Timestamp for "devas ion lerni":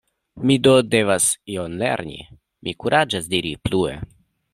0.93-2.17